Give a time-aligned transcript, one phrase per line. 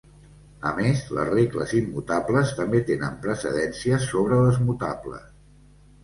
[0.67, 5.29] A més, les regles immutables també tenen precedència sobre les mutables.